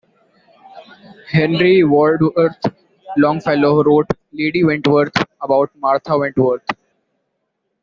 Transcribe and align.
Henry 1.27 1.83
Wadsworth 1.83 2.57
Longfellow 3.17 3.83
wrote 3.83 4.09
"Lady 4.31 4.63
Wentworth" 4.63 5.13
about 5.39 5.69
Martha 5.75 6.17
Wentworth. 6.17 6.67